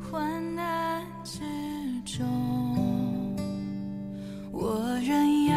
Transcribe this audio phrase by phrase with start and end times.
[0.00, 1.40] 患难之
[2.04, 3.34] 中，
[4.52, 5.56] 我仍要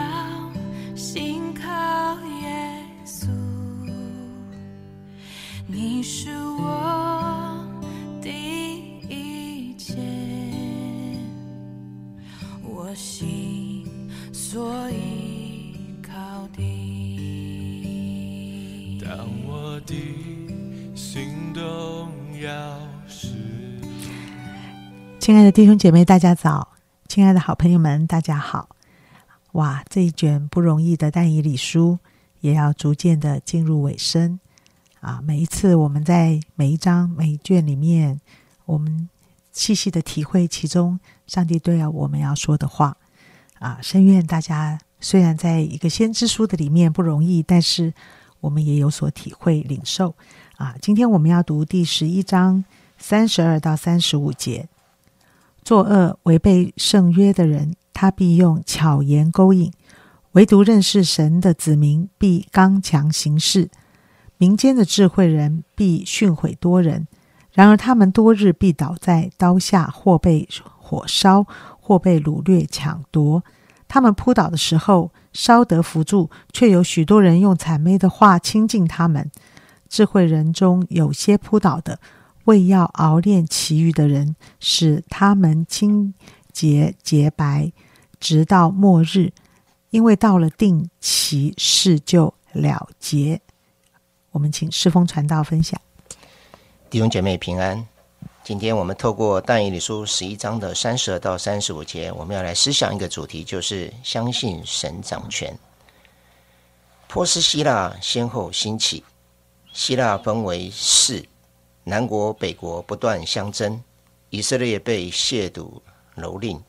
[0.95, 1.63] 信靠
[2.41, 3.27] 耶稣。
[5.67, 7.67] 你是我
[8.21, 8.29] 的
[9.09, 9.95] 一切，
[12.63, 13.85] 我心
[14.33, 16.63] 所依靠的。
[19.03, 19.93] 当我的
[20.95, 22.09] 心动
[22.41, 22.49] 摇，
[25.27, 26.69] 亲爱的弟兄姐妹，大家早！
[27.09, 28.69] 亲爱的好朋友们，大家好！
[29.51, 31.99] 哇，这一卷不容易的但以理书
[32.39, 34.39] 也要逐渐的进入尾声
[35.01, 35.19] 啊！
[35.21, 38.21] 每一次我们在每一章每一卷里面，
[38.63, 39.09] 我们
[39.51, 42.95] 细细的体会其中上帝对我们要说的话
[43.59, 43.79] 啊！
[43.81, 47.93] 深愿大家虽然在一个先知书的里面不容易，但是
[48.39, 50.15] 我们也有所体会领受
[50.55, 50.73] 啊！
[50.81, 52.63] 今天我们要读第十一章
[52.97, 54.69] 三十二到三十五节。
[55.67, 59.69] 作恶违背圣约的人，他必用巧言勾引；
[60.31, 63.69] 唯独认识神的子民，必刚强行事。
[64.37, 67.05] 民间的智慧人必训诲多人，
[67.51, 70.47] 然而他们多日必倒在刀下，或被
[70.79, 71.45] 火烧，
[71.81, 73.43] 或被掳掠抢夺。
[73.89, 79.29] 他们扑倒的时候，稍得扶助，却有许多人用谄媚的话亲近他们。
[79.89, 81.99] 智慧人中有些扑倒的。
[82.47, 86.13] 为要熬炼其余的人，使他们清
[86.51, 87.71] 洁洁白，
[88.19, 89.31] 直到末日。
[89.89, 93.39] 因为到了定期，事就了结。
[94.31, 95.79] 我们请师风传道分享。
[96.89, 97.87] 弟兄姐妹平安。
[98.43, 105.57] 今天我们透过但以理书十一章的三十二到三十五节，我们要来思想一个主题，就是相信神掌权。
[107.09, 109.03] 波斯希腊先后兴起，
[109.73, 111.25] 希腊分为四。
[111.89, 113.81] 南国、北国不断相争，
[114.29, 115.79] 以色列被亵渎
[116.17, 116.59] 蹂躏。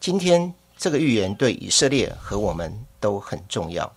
[0.00, 3.92] 今天这个预言对以色列和我们都很重要，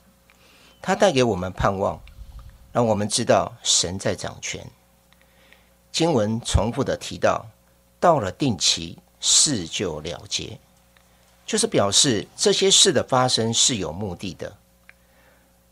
[0.82, 1.98] 它带给我们盼望，
[2.74, 4.62] 让我们知道神在掌权。
[5.90, 7.46] 经文重复的提到，
[7.98, 10.60] 到了定期，事就了结，
[11.46, 14.54] 就是表示这些事的发生是有目的的。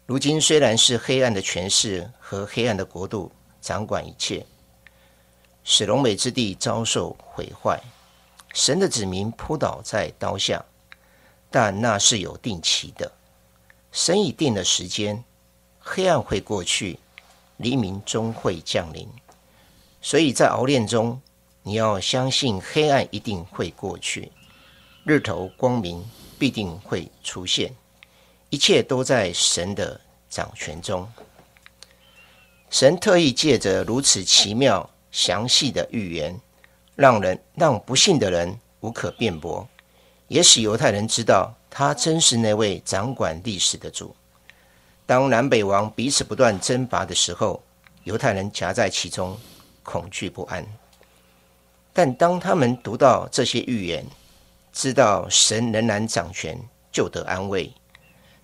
[0.05, 3.29] 如今虽然是黑暗的权势和黑暗的国度。
[3.67, 4.45] 掌管一切，
[5.65, 7.77] 使龙美之地遭受毁坏，
[8.53, 10.63] 神的子民扑倒在刀下，
[11.51, 13.11] 但那是有定期的，
[13.91, 15.21] 神已定了时间，
[15.81, 16.97] 黑暗会过去，
[17.57, 19.05] 黎明终会降临。
[20.01, 21.21] 所以在熬炼中，
[21.61, 24.31] 你要相信黑暗一定会过去，
[25.03, 27.75] 日头光明必定会出现，
[28.49, 29.99] 一切都在神的
[30.29, 31.05] 掌权中。
[32.69, 36.39] 神特意借着如此奇妙、详细的预言，
[36.95, 39.67] 让人让不信的人无可辩驳，
[40.27, 44.15] 也使犹太人知道他真是那位掌管历史的主。
[45.05, 47.63] 当南北王彼此不断征伐的时候，
[48.03, 49.37] 犹太人夹在其中，
[49.81, 50.65] 恐惧不安。
[51.93, 54.05] 但当他们读到这些预言，
[54.73, 56.59] 知道神仍然掌权，
[56.91, 57.71] 就得安慰。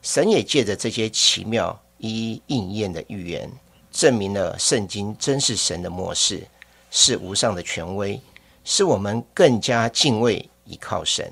[0.01, 3.51] 神也借着这些奇妙一一应验的预言。
[3.93, 6.45] 证明了圣经真是神的末世，
[6.89, 8.19] 是无上的权威，
[8.65, 11.31] 使我们更加敬畏依靠神。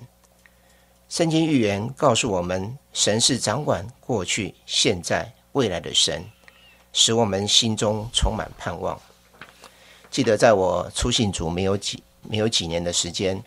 [1.09, 6.23] 圣经预言告诉我们，神是掌管过去、现在、未来的神，
[6.93, 8.97] 使我们心中充满盼望。
[10.11, 13.43] 记得在我出信主没有几没有几年的时间，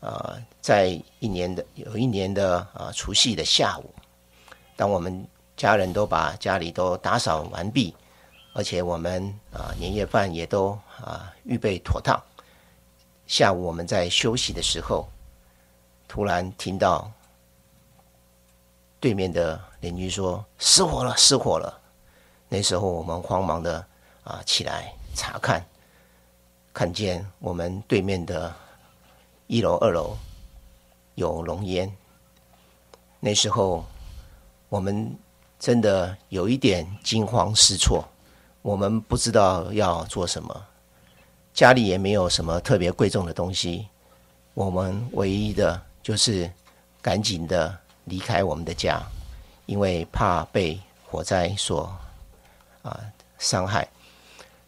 [0.00, 3.94] 呃，在一年的有一年的啊除夕的下午，
[4.74, 7.94] 当我们家人都把家里都打扫完毕。
[8.58, 12.20] 而且我们啊年夜饭也都啊预备妥当。
[13.28, 15.08] 下午我们在休息的时候，
[16.08, 17.08] 突然听到
[18.98, 21.80] 对面的邻居说失火了，失火了。
[22.48, 23.86] 那时候我们慌忙的
[24.24, 25.64] 啊起来查看，
[26.74, 28.52] 看见我们对面的
[29.46, 30.18] 一楼、二楼
[31.14, 31.88] 有浓烟。
[33.20, 33.86] 那时候
[34.68, 35.16] 我们
[35.60, 38.04] 真的有一点惊慌失措。
[38.62, 40.66] 我们不知道要做什么，
[41.54, 43.88] 家里也没有什么特别贵重的东西，
[44.54, 46.50] 我们唯一的就是
[47.00, 49.00] 赶紧的离开我们的家，
[49.66, 51.90] 因为怕被火灾所
[52.82, 53.00] 啊
[53.38, 53.88] 伤害。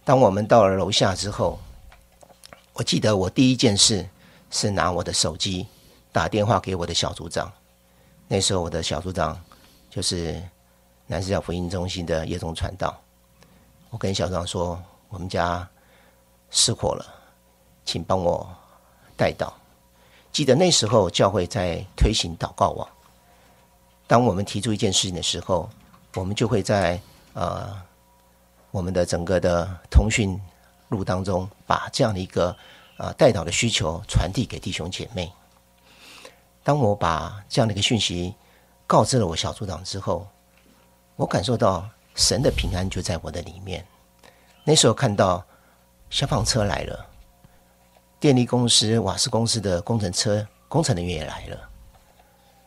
[0.04, 1.58] 当我们到了楼下之后，
[2.72, 4.08] 我记得我第一件事
[4.50, 5.66] 是拿我的手机
[6.10, 7.52] 打电话给我的小组长。
[8.26, 9.38] 那时候我的小组长
[9.90, 10.40] 就是
[11.06, 12.98] 南市角福音中心的叶中传道。
[13.90, 15.68] 我跟小张说，我们家
[16.50, 17.04] 失火了，
[17.84, 18.48] 请帮我
[19.16, 19.52] 带到。
[20.32, 22.88] 记得那时候教会在推行祷告网，
[24.06, 25.68] 当我们提出一件事情的时候，
[26.14, 27.00] 我们就会在
[27.32, 27.82] 呃
[28.70, 30.40] 我们的整个的通讯
[30.88, 32.56] 录当中，把这样的一个
[32.96, 35.32] 呃带导的需求传递给弟兄姐妹。
[36.62, 38.32] 当我把这样的一个讯息
[38.86, 40.28] 告知了我小组长之后，
[41.16, 41.88] 我感受到
[42.20, 43.84] 神的平安就在我的里面。
[44.62, 45.42] 那时候看到
[46.10, 47.06] 消防车来了。
[48.20, 51.58] 电力公司、瓦斯公司的工程车工程人员也来了。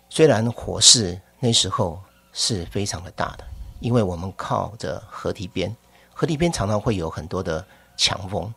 [0.09, 2.01] 虽然火势那时候
[2.31, 3.45] 是非常的大的，
[3.79, 5.73] 因为我们靠着河堤边，
[6.11, 7.63] 河堤边常常会有很多的
[7.95, 8.51] 强风，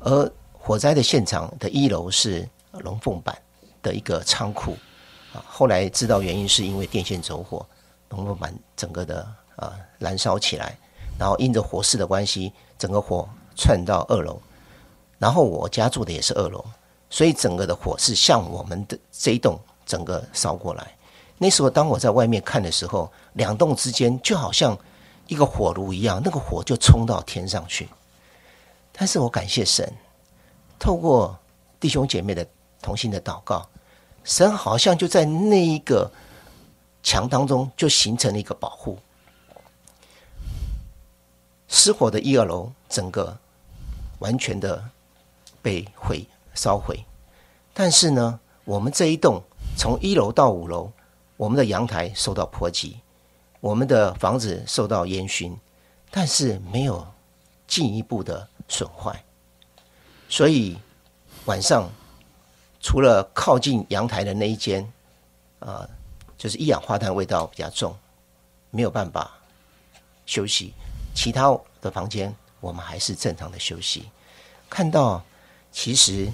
[0.00, 3.36] 而火灾的现场的一楼是龙凤板
[3.82, 4.74] 的一个仓库
[5.34, 5.44] 啊。
[5.46, 7.64] 后来知道原因是因为电线走火，
[8.08, 10.78] 龙凤板整个的啊燃烧起来，
[11.18, 14.40] 然后因着火势的关系，整个火窜到二楼。
[15.18, 16.64] 然后我家住的也是二楼，
[17.08, 20.94] 所以整个的火是向我们的这一栋整个烧过来。
[21.38, 24.78] 那时候当我在外面看的时候，两栋之间就好像
[25.26, 27.88] 一个火炉一样，那个火就冲到天上去。
[28.92, 29.90] 但是我感谢神，
[30.78, 31.38] 透过
[31.80, 32.46] 弟兄姐妹的
[32.82, 33.66] 同心的祷告，
[34.22, 36.10] 神好像就在那一个
[37.02, 38.98] 墙当中就形成了一个保护。
[41.76, 43.36] 失火的一二楼整个
[44.20, 44.90] 完全的。
[45.62, 46.24] 被毁
[46.54, 47.04] 烧毁，
[47.74, 49.42] 但是呢，我们这一栋
[49.76, 50.92] 从一楼到五楼，
[51.36, 53.00] 我们的阳台受到波及，
[53.58, 55.58] 我们的房子受到烟熏，
[56.08, 57.04] 但是没有
[57.66, 59.24] 进一步的损坏。
[60.28, 60.78] 所以
[61.46, 61.90] 晚上
[62.80, 64.88] 除了靠近阳台的那一间，
[65.58, 65.84] 啊，
[66.38, 67.92] 就是一氧化碳味道比较重，
[68.70, 69.32] 没有办法
[70.26, 70.72] 休息，
[71.16, 74.08] 其他的房间我们还是正常的休息。
[74.70, 75.20] 看到。
[75.72, 76.26] 其实，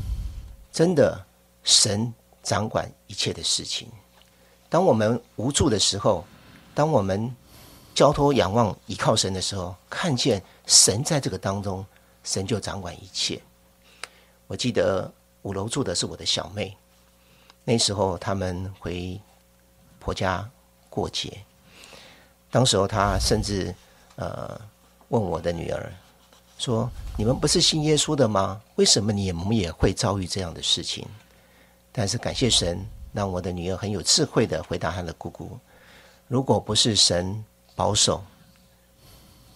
[0.72, 1.26] 真的，
[1.64, 2.14] 神
[2.44, 3.88] 掌管一切的事情。
[4.68, 6.24] 当我们无助的时候，
[6.76, 7.34] 当我们
[7.92, 11.84] 交托、仰望、依靠神的时候，看见神在这个当中，
[12.22, 13.42] 神就掌管一切。
[14.46, 15.12] 我记得
[15.42, 16.76] 五楼住的是我的小妹，
[17.64, 19.20] 那时候他们回
[19.98, 20.48] 婆家
[20.88, 21.36] 过节，
[22.48, 23.74] 当时候她甚至
[24.14, 24.60] 呃
[25.12, 25.92] 问我的女儿。
[26.58, 26.88] 说
[27.18, 28.60] ：“你们不是信耶稣的吗？
[28.76, 31.04] 为什么你们也会遭遇这样的事情？”
[31.90, 35.58] 但是感谢神，让我的女儿很有智慧的回答她的姑姑
[36.28, 37.44] ：“如果不是神
[37.74, 38.22] 保守，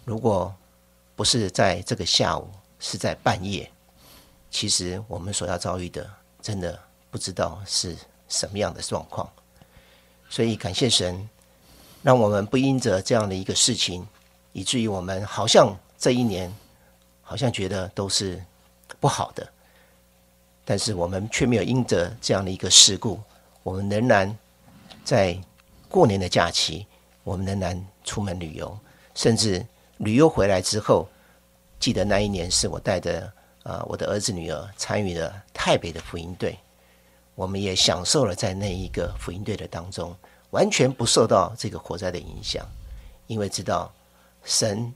[0.05, 0.53] 如果
[1.15, 2.51] 不是在这个下午，
[2.81, 3.71] 是在半夜，
[4.51, 6.11] 其实我们所要遭遇的，
[6.43, 6.77] 真的
[7.09, 7.97] 不知道是
[8.29, 9.31] 什么样的状况。
[10.29, 11.29] 所以感谢神，
[12.03, 14.05] 让我们不因着这样的一个事情，
[14.57, 16.51] 以至于我们好像这一年。”
[17.29, 18.41] 好像觉得都是
[19.01, 19.45] 不好的，
[20.65, 23.21] 但是我们却没有因着这样的一个事故，
[23.65, 24.39] 我们仍然
[25.03, 25.37] 在
[25.89, 26.87] 过年的假期，
[27.25, 28.79] 我们仍然出门旅游，
[29.17, 29.67] 甚至
[29.97, 31.09] 旅游回来之后，
[31.81, 33.29] 记得那一年是我带着
[33.65, 36.57] 啊我的儿子女儿参与了台北的福音队，
[37.35, 40.15] 我们也享受了在那一个福音队的当中，
[40.51, 42.65] 完全不受到这个火灾的影响，
[43.27, 43.93] 因为知道
[44.47, 44.91] 神。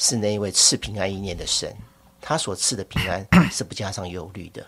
[0.00, 1.76] 是那一位赐平安一念的神，
[2.20, 4.64] 他所赐的平安 是不加上忧虑的。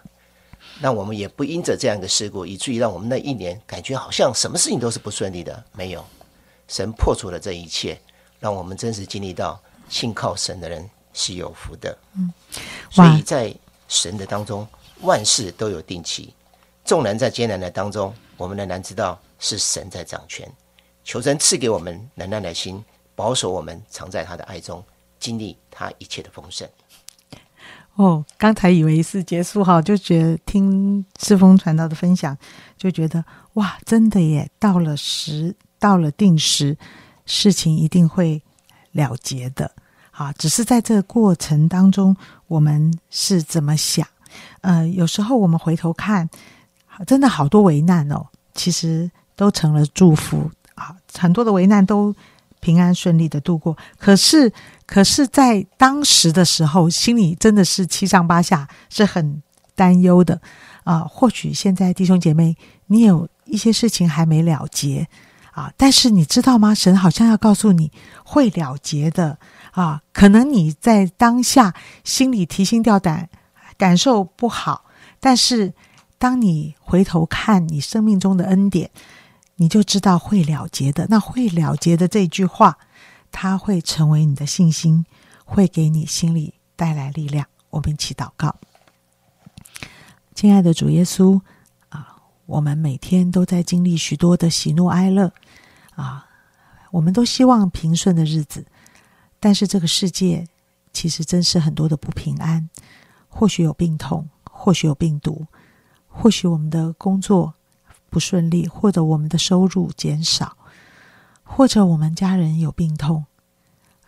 [0.81, 5.65] 那我们也不因着这样一个事故，以至于让我们那一年感觉好像什么事情都是不顺利的。
[5.71, 6.05] 没有，
[6.67, 7.97] 神破除了这一切，
[8.41, 9.57] 让我们真实经历到
[9.89, 11.97] 信靠神的人是有福的。
[12.17, 12.33] 嗯，
[12.91, 13.55] 所以在
[13.87, 14.67] 神的当中，
[15.03, 16.35] 万事都有定期。
[16.85, 20.51] 纵然在艰难的当中，我们仍然知道是神在掌权。
[21.05, 22.85] 求神赐给我们能耐的心，
[23.21, 24.83] 保守我们藏在他的爱中。
[25.19, 26.67] 经历他一切的丰盛。
[27.97, 32.35] 哦，刚才以为是结束哈，就觉得听赤峰传道的分享，
[32.79, 33.23] 就觉得
[33.53, 34.51] 哇，真的耶！
[34.59, 36.75] 到了时，到了定时，
[37.27, 38.43] 事情一定会
[38.93, 39.71] 了结的。
[40.13, 44.09] 啊，只是在这个过程当中，我们是怎么想？
[44.63, 46.31] 呃，有时候我们回头看，
[47.07, 52.17] 真的好多危难哦，其实都成了祝福啊，很多的危难都。
[52.61, 54.53] 平安顺利的度过，可是，
[54.87, 59.43] 可是在当时的时候，心里真的是七上八下，是很
[59.75, 60.41] 担忧的
[60.85, 61.01] 啊。
[61.01, 62.55] 或许现在弟兄姐妹，
[62.87, 65.09] 你有一些事情还没了结
[65.53, 66.75] 啊，但是你知道吗？
[66.75, 67.91] 神好像要告诉你
[68.25, 69.39] 会了结的
[69.73, 70.03] 啊。
[70.13, 71.75] 可能你在当下
[72.05, 73.29] 心里提心吊胆，
[73.77, 74.85] 感受不好，
[75.19, 75.73] 但是
[76.19, 78.91] 当你回头看你生命中的恩典。
[79.61, 82.79] 你就知道会了结的，那会了结的这句话，
[83.31, 85.05] 它会成为你的信心，
[85.45, 87.47] 会给你心里带来力量。
[87.69, 88.57] 我们一起祷告，
[90.35, 91.39] 亲爱的主耶稣
[91.91, 95.31] 啊，我们每天都在经历许多的喜怒哀乐
[95.95, 96.27] 啊，
[96.91, 98.65] 我们都希望平顺的日子，
[99.39, 100.49] 但是这个世界
[100.91, 102.71] 其实真是很多的不平安，
[103.29, 105.47] 或许有病痛，或许有病毒，
[106.09, 107.53] 或许我们的工作
[108.11, 110.57] 不顺利，或者我们的收入减少，
[111.43, 113.25] 或者我们家人有病痛。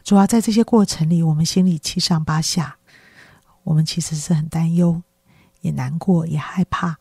[0.05, 2.77] 主要在这些过程里，我们心里七上八下，
[3.63, 5.01] 我们其实是很担忧，
[5.61, 6.99] 也难过，也害怕。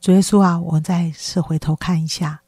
[0.00, 2.40] 主耶稣啊，我们再次回头看一下，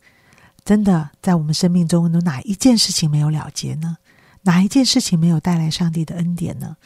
[0.65, 3.99] 真的在我们生命中有哪一件事情没有了结呢？
[4.43, 6.77] 哪一件事情没有带来上帝的恩典呢？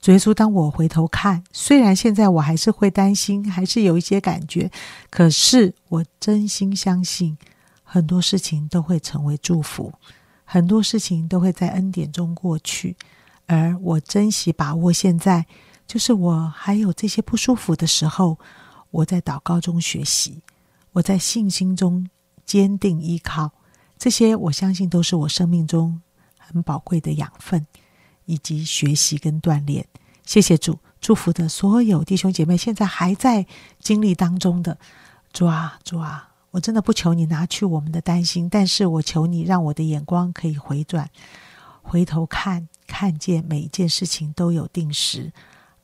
[0.00, 4.70] 主耶稣，当我回头看，虽然现在我还是会担心，还是有一些感觉，
[5.10, 7.36] 可是我真心相信，
[7.82, 9.92] 很多事情都会成为祝福。
[10.44, 12.96] 很多事情都会在恩典中过去，
[13.46, 15.44] 而我珍惜把握现在，
[15.86, 18.38] 就是我还有这些不舒服的时候，
[18.90, 20.42] 我在祷告中学习，
[20.92, 22.08] 我在信心中
[22.46, 23.50] 坚定依靠，
[23.98, 26.00] 这些我相信都是我生命中
[26.38, 27.66] 很宝贵的养分，
[28.28, 29.88] 以及学习跟锻炼。
[30.26, 33.46] 谢谢主，祝福的所有弟兄姐妹，现在还在
[33.80, 34.78] 经历当中的，
[35.32, 36.26] 主啊，主啊。
[36.50, 41.08] 我真的不求你拿去我们的担心，但是我求你让我的眼光可以回转，
[41.82, 45.32] 回头看，看见每一件事情都有定时，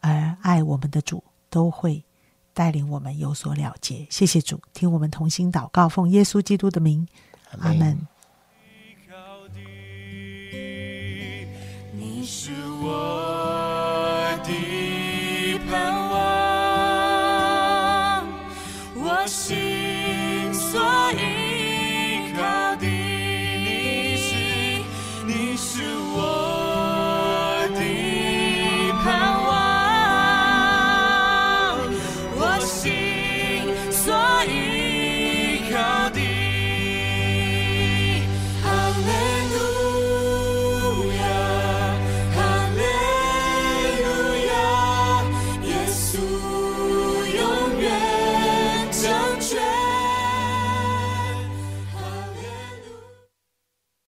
[0.00, 2.02] 而爱我们的主都会
[2.54, 4.06] 带领我们有所了结。
[4.10, 7.06] 谢谢主，听我们同心祷告，奉耶稣基督的名，
[7.60, 8.06] 阿门。